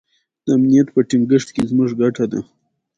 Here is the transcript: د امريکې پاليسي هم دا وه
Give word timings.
د 0.45 0.47
امريکې 0.57 0.91
پاليسي 0.93 1.61
هم 1.69 1.79
دا 1.97 2.25
وه 2.29 2.39